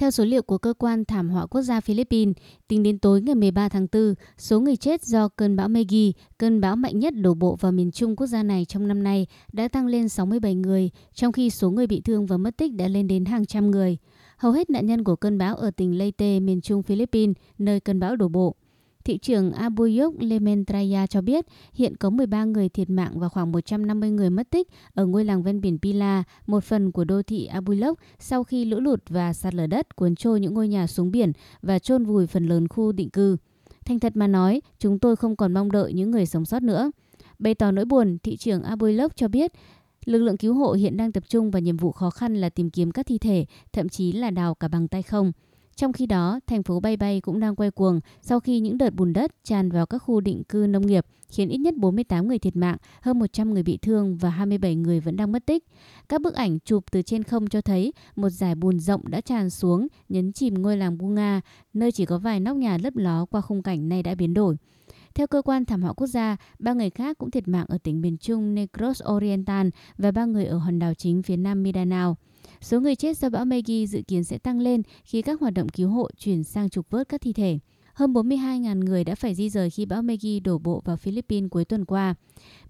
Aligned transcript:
Theo 0.00 0.10
số 0.10 0.24
liệu 0.24 0.42
của 0.42 0.58
cơ 0.58 0.74
quan 0.78 1.04
thảm 1.04 1.30
họa 1.30 1.46
quốc 1.46 1.62
gia 1.62 1.80
Philippines, 1.80 2.36
tính 2.68 2.82
đến 2.82 2.98
tối 2.98 3.22
ngày 3.22 3.34
13 3.34 3.68
tháng 3.68 3.86
4, 3.92 4.14
số 4.38 4.60
người 4.60 4.76
chết 4.76 5.04
do 5.04 5.28
cơn 5.28 5.56
bão 5.56 5.68
Megi, 5.68 6.12
cơn 6.38 6.60
bão 6.60 6.76
mạnh 6.76 6.98
nhất 6.98 7.14
đổ 7.16 7.34
bộ 7.34 7.56
vào 7.60 7.72
miền 7.72 7.90
Trung 7.90 8.16
quốc 8.16 8.26
gia 8.26 8.42
này 8.42 8.64
trong 8.64 8.88
năm 8.88 9.02
nay, 9.02 9.26
đã 9.52 9.68
tăng 9.68 9.86
lên 9.86 10.08
67 10.08 10.54
người, 10.54 10.90
trong 11.14 11.32
khi 11.32 11.50
số 11.50 11.70
người 11.70 11.86
bị 11.86 12.00
thương 12.00 12.26
và 12.26 12.36
mất 12.36 12.56
tích 12.56 12.74
đã 12.74 12.88
lên 12.88 13.08
đến 13.08 13.24
hàng 13.24 13.46
trăm 13.46 13.70
người. 13.70 13.98
Hầu 14.36 14.52
hết 14.52 14.70
nạn 14.70 14.86
nhân 14.86 15.04
của 15.04 15.16
cơn 15.16 15.38
bão 15.38 15.56
ở 15.56 15.70
tỉnh 15.70 15.98
Leyte, 15.98 16.40
miền 16.40 16.60
Trung 16.60 16.82
Philippines, 16.82 17.36
nơi 17.58 17.80
cơn 17.80 18.00
bão 18.00 18.16
đổ 18.16 18.28
bộ. 18.28 18.56
Thị 19.04 19.18
trưởng 19.18 19.52
Abuyuk 19.52 20.14
Lementraya 20.22 21.06
cho 21.06 21.20
biết 21.20 21.46
hiện 21.74 21.96
có 21.96 22.10
13 22.10 22.44
người 22.44 22.68
thiệt 22.68 22.90
mạng 22.90 23.12
và 23.14 23.28
khoảng 23.28 23.52
150 23.52 24.10
người 24.10 24.30
mất 24.30 24.50
tích 24.50 24.68
ở 24.94 25.06
ngôi 25.06 25.24
làng 25.24 25.42
ven 25.42 25.60
biển 25.60 25.78
Pila, 25.78 26.24
một 26.46 26.64
phần 26.64 26.92
của 26.92 27.04
đô 27.04 27.22
thị 27.22 27.46
Abuyok 27.46 27.98
sau 28.18 28.44
khi 28.44 28.64
lũ 28.64 28.80
lụt 28.80 29.00
và 29.08 29.32
sạt 29.32 29.54
lở 29.54 29.66
đất 29.66 29.96
cuốn 29.96 30.14
trôi 30.14 30.40
những 30.40 30.54
ngôi 30.54 30.68
nhà 30.68 30.86
xuống 30.86 31.10
biển 31.10 31.32
và 31.62 31.78
chôn 31.78 32.04
vùi 32.04 32.26
phần 32.26 32.46
lớn 32.46 32.68
khu 32.68 32.92
định 32.92 33.10
cư. 33.10 33.36
Thành 33.84 34.00
thật 34.00 34.16
mà 34.16 34.26
nói, 34.26 34.62
chúng 34.78 34.98
tôi 34.98 35.16
không 35.16 35.36
còn 35.36 35.54
mong 35.54 35.72
đợi 35.72 35.92
những 35.92 36.10
người 36.10 36.26
sống 36.26 36.44
sót 36.44 36.62
nữa. 36.62 36.90
Bày 37.38 37.54
tỏ 37.54 37.70
nỗi 37.70 37.84
buồn, 37.84 38.18
thị 38.22 38.36
trưởng 38.36 38.62
Abuyok 38.62 39.16
cho 39.16 39.28
biết 39.28 39.52
lực 40.04 40.18
lượng 40.18 40.36
cứu 40.36 40.54
hộ 40.54 40.72
hiện 40.72 40.96
đang 40.96 41.12
tập 41.12 41.24
trung 41.28 41.50
vào 41.50 41.60
nhiệm 41.60 41.76
vụ 41.76 41.92
khó 41.92 42.10
khăn 42.10 42.34
là 42.34 42.48
tìm 42.48 42.70
kiếm 42.70 42.90
các 42.90 43.06
thi 43.06 43.18
thể, 43.18 43.46
thậm 43.72 43.88
chí 43.88 44.12
là 44.12 44.30
đào 44.30 44.54
cả 44.54 44.68
bằng 44.68 44.88
tay 44.88 45.02
không. 45.02 45.32
Trong 45.80 45.92
khi 45.92 46.06
đó, 46.06 46.40
thành 46.46 46.62
phố 46.62 46.80
Bay 46.80 46.96
Bay 46.96 47.20
cũng 47.20 47.40
đang 47.40 47.56
quay 47.56 47.70
cuồng 47.70 48.00
sau 48.22 48.40
khi 48.40 48.60
những 48.60 48.78
đợt 48.78 48.94
bùn 48.94 49.12
đất 49.12 49.44
tràn 49.44 49.70
vào 49.70 49.86
các 49.86 49.98
khu 49.98 50.20
định 50.20 50.42
cư 50.44 50.66
nông 50.68 50.86
nghiệp 50.86 51.06
khiến 51.28 51.48
ít 51.48 51.58
nhất 51.58 51.74
48 51.76 52.28
người 52.28 52.38
thiệt 52.38 52.56
mạng, 52.56 52.76
hơn 53.00 53.18
100 53.18 53.54
người 53.54 53.62
bị 53.62 53.78
thương 53.82 54.16
và 54.16 54.30
27 54.30 54.76
người 54.76 55.00
vẫn 55.00 55.16
đang 55.16 55.32
mất 55.32 55.46
tích. 55.46 55.64
Các 56.08 56.20
bức 56.20 56.34
ảnh 56.34 56.58
chụp 56.58 56.84
từ 56.90 57.02
trên 57.02 57.22
không 57.22 57.46
cho 57.46 57.60
thấy 57.60 57.92
một 58.16 58.28
dải 58.28 58.54
bùn 58.54 58.78
rộng 58.78 59.10
đã 59.10 59.20
tràn 59.20 59.50
xuống 59.50 59.86
nhấn 60.08 60.32
chìm 60.32 60.54
ngôi 60.62 60.76
làng 60.76 60.98
Bunga, 60.98 61.40
nơi 61.74 61.92
chỉ 61.92 62.06
có 62.06 62.18
vài 62.18 62.40
nóc 62.40 62.56
nhà 62.56 62.78
lấp 62.82 62.96
ló 62.96 63.24
qua 63.24 63.40
khung 63.40 63.62
cảnh 63.62 63.88
này 63.88 64.02
đã 64.02 64.14
biến 64.14 64.34
đổi. 64.34 64.56
Theo 65.14 65.26
cơ 65.26 65.42
quan 65.42 65.64
thảm 65.64 65.82
họa 65.82 65.92
quốc 65.92 66.06
gia, 66.06 66.36
ba 66.58 66.72
người 66.72 66.90
khác 66.90 67.18
cũng 67.18 67.30
thiệt 67.30 67.48
mạng 67.48 67.66
ở 67.68 67.78
tỉnh 67.78 68.00
miền 68.00 68.16
Trung 68.16 68.54
Negros 68.54 69.02
Oriental 69.12 69.68
và 69.98 70.10
ba 70.10 70.24
người 70.24 70.44
ở 70.44 70.58
hòn 70.58 70.78
đảo 70.78 70.94
chính 70.94 71.22
phía 71.22 71.36
nam 71.36 71.62
Mindanao. 71.62 72.16
Số 72.60 72.80
người 72.80 72.96
chết 72.96 73.18
do 73.18 73.28
bão 73.28 73.44
Maggie 73.44 73.86
dự 73.86 74.02
kiến 74.08 74.24
sẽ 74.24 74.38
tăng 74.38 74.60
lên 74.60 74.82
khi 75.04 75.22
các 75.22 75.40
hoạt 75.40 75.54
động 75.54 75.68
cứu 75.68 75.88
hộ 75.88 76.08
chuyển 76.18 76.44
sang 76.44 76.70
trục 76.70 76.90
vớt 76.90 77.08
các 77.08 77.20
thi 77.20 77.32
thể. 77.32 77.58
Hơn 77.94 78.12
42.000 78.12 78.84
người 78.84 79.04
đã 79.04 79.14
phải 79.14 79.34
di 79.34 79.50
rời 79.50 79.70
khi 79.70 79.86
bão 79.86 80.02
Maggie 80.02 80.40
đổ 80.40 80.58
bộ 80.58 80.82
vào 80.84 80.96
Philippines 80.96 81.50
cuối 81.50 81.64
tuần 81.64 81.84
qua. 81.84 82.14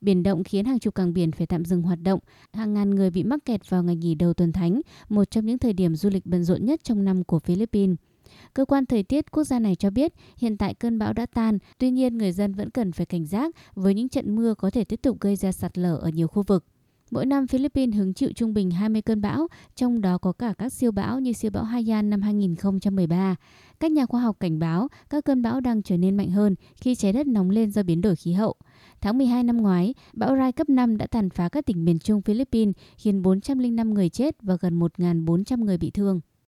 Biển 0.01 0.23
động 0.23 0.45
khiến 0.45 0.65
hàng 0.65 0.79
chục 0.79 0.95
cảng 0.95 1.13
biển 1.13 1.33
phải 1.33 1.47
tạm 1.47 1.65
dừng 1.65 1.83
hoạt 1.83 1.99
động. 2.03 2.21
Hàng 2.53 2.75
ngàn 2.75 2.91
người 2.91 3.11
bị 3.11 3.25
mắc 3.25 3.45
kẹt 3.45 3.71
vào 3.71 3.83
ngày 3.83 3.97
nghỉ 3.97 4.15
đầu 4.15 4.35
tuần 4.35 4.53
thánh, 4.53 4.81
một 5.09 5.31
trong 5.31 5.47
những 5.47 5.59
thời 5.59 5.73
điểm 5.73 5.97
du 5.97 6.11
lịch 6.11 6.27
bận 6.27 6.45
rộn 6.45 6.65
nhất 6.65 6.81
trong 6.85 7.05
năm 7.05 7.25
của 7.25 7.39
Philippines. 7.39 7.97
Cơ 8.55 8.65
quan 8.65 8.87
thời 8.87 9.03
tiết 9.03 9.31
quốc 9.31 9.45
gia 9.45 9.59
này 9.59 9.77
cho 9.77 9.91
biết 9.91 10.13
hiện 10.37 10.57
tại 10.57 10.75
cơn 10.75 10.99
bão 10.99 11.13
đã 11.13 11.27
tan, 11.27 11.59
tuy 11.79 11.91
nhiên 11.91 12.19
người 12.19 12.33
dân 12.33 12.55
vẫn 12.55 12.71
cần 12.71 12.93
phải 12.93 13.07
cảnh 13.07 13.27
giác 13.27 13.55
với 13.75 13.95
những 13.95 14.09
trận 14.09 14.37
mưa 14.37 14.55
có 14.55 14.71
thể 14.71 14.85
tiếp 14.85 15.01
tục 15.03 15.21
gây 15.21 15.37
ra 15.37 15.53
sạt 15.53 15.79
lở 15.79 15.97
ở 15.97 16.09
nhiều 16.09 16.29
khu 16.29 16.43
vực. 16.43 16.65
Mỗi 17.11 17.27
năm 17.27 17.47
Philippines 17.47 17.97
hứng 17.97 18.15
chịu 18.15 18.33
trung 18.33 18.55
bình 18.55 18.71
20 18.71 19.03
cơn 19.03 19.21
bão, 19.21 19.47
trong 19.77 20.01
đó 20.01 20.19
có 20.19 20.33
cả 20.33 20.55
các 20.59 20.73
siêu 20.73 20.93
bão 20.93 21.21
như 21.21 21.33
siêu 21.33 21.51
bão 21.51 21.65
Haiyan 21.65 22.11
năm 22.11 22.23
2013. 22.23 23.37
Các 23.81 23.93
nhà 23.93 24.07
khoa 24.07 24.21
học 24.21 24.37
cảnh 24.41 24.59
báo 24.59 24.89
các 25.11 25.25
cơn 25.25 25.43
bão 25.43 25.61
đang 25.61 25.83
trở 25.83 25.97
nên 25.97 26.17
mạnh 26.17 26.31
hơn 26.31 26.55
khi 26.77 26.95
trái 26.95 27.13
đất 27.13 27.27
nóng 27.27 27.51
lên 27.51 27.71
do 27.71 27.83
biến 27.83 28.01
đổi 28.01 28.17
khí 28.17 28.33
hậu. 28.33 28.55
Tháng 29.01 29.19
12 29.19 29.45
năm 29.45 29.57
ngoái, 29.57 29.95
bão 30.13 30.37
Rai 30.37 30.53
cấp 30.53 30.69
5 30.69 30.97
đã 30.97 31.07
tàn 31.07 31.31
phá 31.31 31.49
các 31.49 31.67
tỉnh 31.67 31.85
miền 31.85 31.99
Trung 31.99 32.23
Philippines, 32.23 32.75
khiến 32.97 33.23
405 33.23 33.95
người 33.95 34.09
chết 34.09 34.37
và 34.43 34.57
gần 34.61 34.79
1.400 34.79 35.65
người 35.65 35.79
bị 35.79 35.91
thương. 35.91 36.21